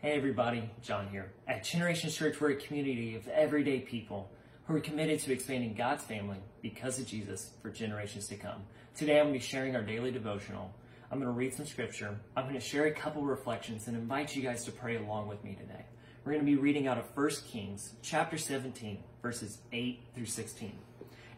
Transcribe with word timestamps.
Hey 0.00 0.12
everybody, 0.12 0.70
John 0.80 1.08
here. 1.08 1.32
At 1.48 1.64
Generation 1.64 2.08
Church, 2.08 2.40
we're 2.40 2.52
a 2.52 2.54
community 2.54 3.16
of 3.16 3.26
everyday 3.26 3.80
people 3.80 4.30
who 4.64 4.76
are 4.76 4.80
committed 4.80 5.18
to 5.18 5.32
expanding 5.32 5.74
God's 5.74 6.04
family 6.04 6.36
because 6.62 7.00
of 7.00 7.06
Jesus 7.08 7.50
for 7.60 7.70
generations 7.70 8.28
to 8.28 8.36
come. 8.36 8.62
Today 8.94 9.18
I'm 9.18 9.24
going 9.24 9.34
to 9.34 9.40
be 9.40 9.44
sharing 9.44 9.74
our 9.74 9.82
daily 9.82 10.12
devotional. 10.12 10.72
I'm 11.10 11.18
going 11.18 11.26
to 11.26 11.36
read 11.36 11.52
some 11.52 11.66
scripture. 11.66 12.16
I'm 12.36 12.44
going 12.44 12.54
to 12.54 12.60
share 12.60 12.84
a 12.84 12.92
couple 12.92 13.22
reflections 13.22 13.88
and 13.88 13.96
invite 13.96 14.36
you 14.36 14.42
guys 14.42 14.64
to 14.66 14.70
pray 14.70 14.94
along 14.94 15.26
with 15.26 15.42
me 15.42 15.56
today. 15.56 15.84
We're 16.24 16.34
going 16.34 16.46
to 16.46 16.52
be 16.52 16.56
reading 16.56 16.86
out 16.86 16.98
of 16.98 17.06
1 17.16 17.30
Kings 17.50 17.94
chapter 18.00 18.38
17, 18.38 19.02
verses 19.20 19.58
8 19.72 20.00
through 20.14 20.26
16. 20.26 20.78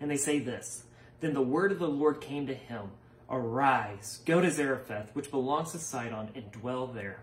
And 0.03 0.11
they 0.11 0.19
say 0.19 0.39
this 0.39 0.85
Then 1.21 1.33
the 1.33 1.41
word 1.41 1.73
of 1.73 1.79
the 1.79 1.89
Lord 1.89 2.21
came 2.21 2.47
to 2.47 2.55
him 2.55 2.91
Arise, 3.31 4.21
go 4.27 4.43
to 4.43 4.51
Zarephath, 4.51 5.15
which 5.15 5.31
belongs 5.31 5.73
to 5.73 5.79
Sidon, 5.79 6.29
and 6.35 6.53
dwell 6.53 6.89
there. 6.89 7.23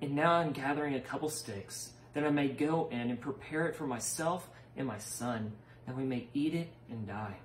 And 0.00 0.14
now 0.14 0.32
I'm 0.32 0.52
gathering 0.52 0.94
a 0.94 1.00
couple 1.00 1.28
sticks, 1.28 1.90
that 2.14 2.24
I 2.24 2.30
may 2.30 2.48
go 2.48 2.88
in 2.90 3.10
and 3.10 3.20
prepare 3.20 3.66
it 3.66 3.76
for 3.76 3.86
myself 3.86 4.48
and 4.76 4.86
my 4.86 4.98
son, 4.98 5.52
that 5.86 5.96
we 5.96 6.04
may 6.04 6.28
eat 6.34 6.54
it 6.54 6.68
and 6.90 7.06
die. 7.06 7.36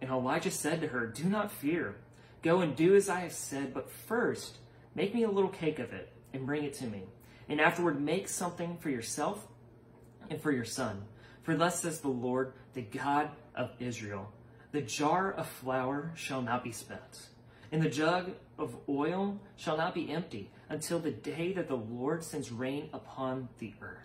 And 0.00 0.10
Elijah 0.10 0.50
said 0.50 0.80
to 0.82 0.88
her, 0.88 1.06
Do 1.06 1.24
not 1.24 1.50
fear. 1.50 1.96
Go 2.42 2.60
and 2.60 2.76
do 2.76 2.94
as 2.94 3.08
I 3.08 3.20
have 3.20 3.32
said, 3.32 3.72
but 3.72 3.90
first 3.90 4.58
make 4.94 5.14
me 5.14 5.22
a 5.22 5.30
little 5.30 5.50
cake 5.50 5.78
of 5.78 5.92
it 5.92 6.12
and 6.34 6.44
bring 6.44 6.64
it 6.64 6.74
to 6.74 6.86
me. 6.86 7.04
And 7.48 7.60
afterward 7.60 8.00
make 8.00 8.28
something 8.28 8.76
for 8.78 8.90
yourself 8.90 9.46
and 10.28 10.40
for 10.40 10.52
your 10.52 10.64
son. 10.64 11.04
For 11.42 11.56
thus 11.56 11.80
says 11.80 12.00
the 12.00 12.08
Lord, 12.08 12.52
the 12.74 12.82
God 12.82 13.30
of 13.54 13.70
Israel 13.78 14.32
The 14.72 14.82
jar 14.82 15.32
of 15.32 15.46
flour 15.46 16.12
shall 16.16 16.42
not 16.42 16.64
be 16.64 16.72
spent, 16.72 17.28
and 17.74 17.82
the 17.82 17.90
jug 17.90 18.30
of 18.56 18.76
oil 18.88 19.40
shall 19.56 19.76
not 19.76 19.94
be 19.94 20.08
empty 20.08 20.48
until 20.68 21.00
the 21.00 21.10
day 21.10 21.52
that 21.54 21.66
the 21.66 21.74
Lord 21.74 22.22
sends 22.22 22.52
rain 22.52 22.88
upon 22.92 23.48
the 23.58 23.74
earth. 23.82 23.98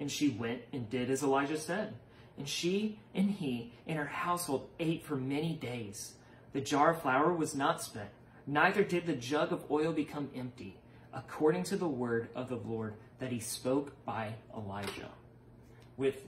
And 0.00 0.10
she 0.10 0.30
went 0.30 0.62
and 0.72 0.90
did 0.90 1.08
as 1.08 1.22
Elijah 1.22 1.56
said. 1.56 1.94
And 2.36 2.48
she 2.48 2.98
and 3.14 3.30
he 3.30 3.72
and 3.86 3.96
her 3.96 4.06
household 4.06 4.68
ate 4.80 5.04
for 5.04 5.14
many 5.14 5.54
days. 5.54 6.14
The 6.52 6.60
jar 6.60 6.94
of 6.94 7.02
flour 7.02 7.32
was 7.32 7.54
not 7.54 7.80
spent, 7.80 8.10
neither 8.44 8.82
did 8.82 9.06
the 9.06 9.14
jug 9.14 9.52
of 9.52 9.70
oil 9.70 9.92
become 9.92 10.30
empty, 10.34 10.76
according 11.12 11.62
to 11.64 11.76
the 11.76 11.86
word 11.86 12.28
of 12.34 12.48
the 12.48 12.56
Lord 12.56 12.94
that 13.20 13.30
he 13.30 13.38
spoke 13.38 14.04
by 14.04 14.34
Elijah. 14.52 15.12
With 15.96 16.24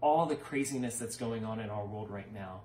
all 0.00 0.26
the 0.26 0.34
craziness 0.34 0.98
that's 0.98 1.16
going 1.16 1.44
on 1.44 1.60
in 1.60 1.70
our 1.70 1.86
world 1.86 2.10
right 2.10 2.34
now, 2.34 2.62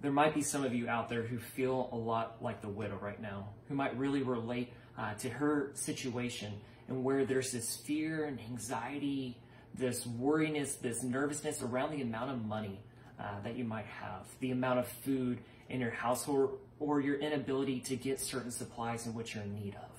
there 0.00 0.12
might 0.12 0.34
be 0.34 0.42
some 0.42 0.64
of 0.64 0.74
you 0.74 0.88
out 0.88 1.08
there 1.08 1.22
who 1.22 1.38
feel 1.38 1.88
a 1.92 1.96
lot 1.96 2.36
like 2.40 2.60
the 2.60 2.68
widow 2.68 2.98
right 3.00 3.20
now, 3.20 3.48
who 3.68 3.74
might 3.74 3.96
really 3.98 4.22
relate 4.22 4.72
uh, 4.96 5.14
to 5.14 5.28
her 5.28 5.70
situation 5.74 6.52
and 6.88 7.04
where 7.04 7.24
there's 7.24 7.52
this 7.52 7.76
fear 7.76 8.24
and 8.24 8.40
anxiety, 8.40 9.36
this 9.74 10.06
worriness, 10.06 10.76
this 10.76 11.02
nervousness 11.02 11.62
around 11.62 11.92
the 11.92 12.02
amount 12.02 12.30
of 12.30 12.44
money 12.44 12.80
uh, 13.18 13.40
that 13.42 13.56
you 13.56 13.64
might 13.64 13.86
have, 13.86 14.26
the 14.40 14.50
amount 14.50 14.78
of 14.78 14.86
food 14.86 15.38
in 15.68 15.80
your 15.80 15.90
household, 15.90 16.58
or 16.80 17.00
your 17.00 17.16
inability 17.16 17.80
to 17.80 17.96
get 17.96 18.20
certain 18.20 18.50
supplies 18.50 19.06
in 19.06 19.14
which 19.14 19.34
you're 19.34 19.44
in 19.44 19.54
need 19.54 19.74
of. 19.74 19.98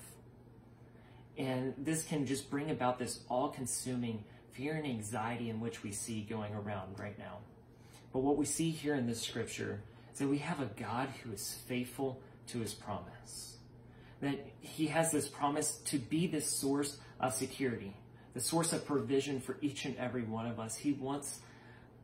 And 1.37 1.73
this 1.77 2.03
can 2.03 2.25
just 2.25 2.49
bring 2.49 2.71
about 2.71 2.99
this 2.99 3.19
all 3.29 3.49
consuming 3.49 4.23
fear 4.51 4.73
and 4.73 4.85
anxiety 4.85 5.49
in 5.49 5.59
which 5.59 5.83
we 5.83 5.91
see 5.91 6.21
going 6.21 6.53
around 6.53 6.99
right 6.99 7.17
now. 7.17 7.37
But 8.11 8.19
what 8.19 8.37
we 8.37 8.45
see 8.45 8.71
here 8.71 8.95
in 8.95 9.07
this 9.07 9.21
scripture 9.21 9.81
is 10.11 10.19
that 10.19 10.27
we 10.27 10.39
have 10.39 10.59
a 10.59 10.69
God 10.79 11.09
who 11.23 11.31
is 11.31 11.57
faithful 11.67 12.21
to 12.47 12.59
his 12.59 12.73
promise. 12.73 13.57
That 14.21 14.47
he 14.59 14.87
has 14.87 15.11
this 15.11 15.27
promise 15.27 15.77
to 15.85 15.99
be 15.99 16.27
this 16.27 16.49
source 16.49 16.97
of 17.19 17.33
security, 17.33 17.95
the 18.33 18.41
source 18.41 18.73
of 18.73 18.85
provision 18.85 19.39
for 19.39 19.57
each 19.61 19.85
and 19.85 19.95
every 19.97 20.23
one 20.23 20.47
of 20.47 20.59
us. 20.59 20.75
He 20.75 20.93
wants 20.93 21.39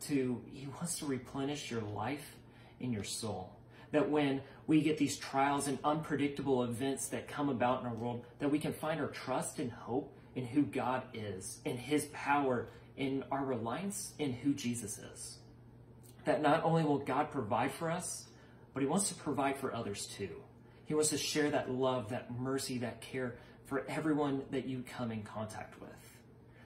to 0.01 0.41
he 0.53 0.67
wants 0.67 0.99
to 0.99 1.05
replenish 1.05 1.71
your 1.71 1.81
life 1.81 2.35
and 2.79 2.93
your 2.93 3.03
soul. 3.03 3.51
That 3.91 4.09
when 4.09 4.41
we 4.67 4.81
get 4.81 4.97
these 4.97 5.17
trials 5.17 5.67
and 5.67 5.79
unpredictable 5.83 6.63
events 6.63 7.07
that 7.09 7.27
come 7.27 7.49
about 7.49 7.81
in 7.81 7.87
our 7.87 7.93
world, 7.93 8.25
that 8.39 8.51
we 8.51 8.59
can 8.59 8.73
find 8.73 8.99
our 8.99 9.07
trust 9.07 9.59
and 9.59 9.71
hope 9.71 10.13
in 10.35 10.45
who 10.45 10.63
God 10.63 11.03
is, 11.13 11.59
in 11.65 11.77
his 11.77 12.05
power, 12.13 12.67
in 12.97 13.23
our 13.31 13.43
reliance 13.43 14.13
in 14.19 14.33
who 14.33 14.53
Jesus 14.53 14.97
is 14.97 15.37
that 16.25 16.41
not 16.41 16.63
only 16.63 16.83
will 16.83 16.99
God 16.99 17.31
provide 17.31 17.71
for 17.71 17.89
us, 17.89 18.25
but 18.73 18.81
He 18.81 18.87
wants 18.87 19.09
to 19.09 19.15
provide 19.15 19.57
for 19.57 19.73
others 19.73 20.07
too. 20.17 20.29
He 20.85 20.93
wants 20.93 21.09
to 21.09 21.17
share 21.17 21.49
that 21.51 21.71
love, 21.71 22.09
that 22.09 22.37
mercy, 22.37 22.79
that 22.79 23.01
care 23.01 23.35
for 23.65 23.85
everyone 23.87 24.43
that 24.51 24.67
you 24.67 24.83
come 24.97 25.11
in 25.11 25.23
contact 25.23 25.79
with. 25.81 25.89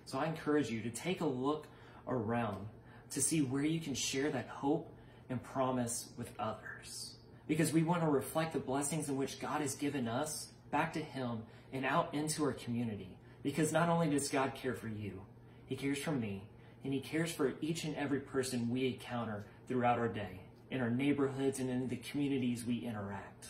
So 0.06 0.18
I 0.18 0.26
encourage 0.26 0.70
you 0.70 0.82
to 0.82 0.90
take 0.90 1.22
a 1.22 1.26
look 1.26 1.68
around 2.08 2.68
to 3.12 3.22
see 3.22 3.42
where 3.42 3.64
you 3.64 3.80
can 3.80 3.94
share 3.94 4.30
that 4.32 4.48
hope 4.48 4.92
and 5.30 5.42
promise 5.42 6.10
with 6.18 6.32
others. 6.40 7.16
Because 7.48 7.72
we 7.72 7.84
want 7.84 8.02
to 8.02 8.10
reflect 8.10 8.54
the 8.54 8.60
blessings 8.60 9.10
in 9.10 9.18
which 9.18 9.40
God 9.40 9.62
has 9.62 9.76
given 9.76 10.08
us 10.08 10.50
back 10.72 10.94
to 10.94 11.00
Him 11.00 11.44
and 11.72 11.86
out 11.86 12.14
into 12.14 12.44
our 12.44 12.54
community. 12.54 13.18
Because 13.44 13.72
not 13.72 13.90
only 13.90 14.10
does 14.10 14.30
God 14.30 14.54
care 14.56 14.74
for 14.74 14.88
you, 14.88 15.22
He 15.66 15.76
cares 15.76 16.00
for 16.00 16.12
me, 16.12 16.44
and 16.84 16.94
He 16.94 17.00
cares 17.00 17.32
for 17.32 17.54
each 17.62 17.84
and 17.84 17.96
every 17.96 18.20
person 18.20 18.70
we 18.70 18.88
encounter 18.88 19.46
throughout 19.68 20.00
our 20.00 20.08
day, 20.08 20.42
in 20.72 20.82
our 20.82 20.90
neighborhoods 20.90 21.60
and 21.60 21.70
in 21.70 21.88
the 21.88 21.98
communities 21.98 22.66
we 22.66 22.78
interact. 22.78 23.48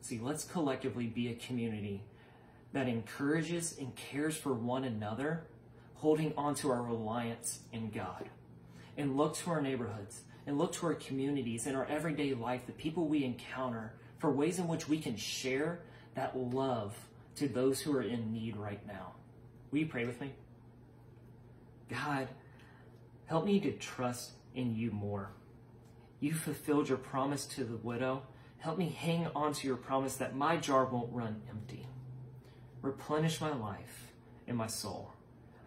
See, 0.00 0.18
let's 0.20 0.44
collectively 0.44 1.06
be 1.06 1.28
a 1.28 1.34
community 1.34 2.04
that 2.72 2.88
encourages 2.88 3.76
and 3.78 3.94
cares 3.96 4.36
for 4.36 4.52
one 4.52 4.84
another, 4.84 5.44
holding 5.94 6.32
on 6.36 6.54
to 6.56 6.70
our 6.70 6.82
reliance 6.82 7.60
in 7.72 7.90
God. 7.90 8.28
And 8.96 9.16
look 9.16 9.36
to 9.38 9.50
our 9.50 9.60
neighborhoods 9.60 10.22
and 10.46 10.58
look 10.58 10.72
to 10.72 10.86
our 10.86 10.94
communities 10.94 11.66
and 11.66 11.76
our 11.76 11.86
everyday 11.86 12.34
life, 12.34 12.66
the 12.66 12.72
people 12.72 13.06
we 13.06 13.24
encounter, 13.24 13.94
for 14.18 14.30
ways 14.30 14.58
in 14.58 14.68
which 14.68 14.88
we 14.88 14.98
can 14.98 15.16
share 15.16 15.80
that 16.14 16.36
love 16.36 16.96
to 17.34 17.48
those 17.48 17.80
who 17.80 17.94
are 17.94 18.02
in 18.02 18.32
need 18.32 18.56
right 18.56 18.86
now. 18.86 19.12
Will 19.70 19.80
you 19.80 19.86
pray 19.86 20.06
with 20.06 20.20
me? 20.20 20.32
God, 21.88 22.28
help 23.26 23.44
me 23.44 23.60
to 23.60 23.72
trust 23.72 24.32
in 24.54 24.74
you 24.74 24.90
more. 24.90 25.30
You 26.20 26.32
fulfilled 26.32 26.88
your 26.88 26.98
promise 26.98 27.46
to 27.46 27.64
the 27.64 27.76
widow. 27.76 28.22
Help 28.58 28.78
me 28.78 28.88
hang 28.88 29.28
on 29.34 29.52
to 29.52 29.66
your 29.66 29.76
promise 29.76 30.16
that 30.16 30.34
my 30.34 30.56
jar 30.56 30.86
won't 30.86 31.12
run 31.12 31.42
empty. 31.48 31.86
Replenish 32.82 33.40
my 33.40 33.54
life 33.54 34.12
and 34.46 34.56
my 34.56 34.66
soul. 34.66 35.12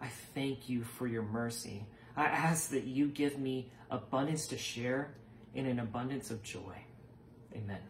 I 0.00 0.08
thank 0.34 0.68
you 0.68 0.82
for 0.82 1.06
your 1.06 1.22
mercy. 1.22 1.86
I 2.16 2.24
ask 2.24 2.70
that 2.70 2.84
you 2.84 3.06
give 3.08 3.38
me 3.38 3.70
abundance 3.90 4.48
to 4.48 4.58
share 4.58 5.14
and 5.54 5.66
an 5.66 5.78
abundance 5.78 6.30
of 6.30 6.42
joy. 6.42 6.84
Amen. 7.54 7.80